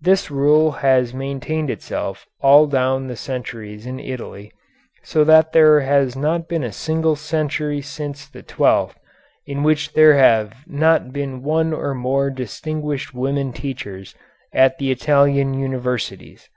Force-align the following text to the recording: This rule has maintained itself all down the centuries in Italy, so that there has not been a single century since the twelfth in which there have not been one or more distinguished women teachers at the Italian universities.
This 0.00 0.30
rule 0.30 0.70
has 0.86 1.12
maintained 1.12 1.68
itself 1.68 2.28
all 2.40 2.68
down 2.68 3.08
the 3.08 3.16
centuries 3.16 3.86
in 3.86 3.98
Italy, 3.98 4.52
so 5.02 5.24
that 5.24 5.50
there 5.52 5.80
has 5.80 6.14
not 6.14 6.46
been 6.48 6.62
a 6.62 6.70
single 6.70 7.16
century 7.16 7.80
since 7.82 8.28
the 8.28 8.44
twelfth 8.44 8.96
in 9.46 9.64
which 9.64 9.94
there 9.94 10.14
have 10.14 10.54
not 10.68 11.12
been 11.12 11.42
one 11.42 11.72
or 11.72 11.92
more 11.92 12.30
distinguished 12.30 13.14
women 13.14 13.52
teachers 13.52 14.14
at 14.52 14.78
the 14.78 14.92
Italian 14.92 15.54
universities. 15.54 16.48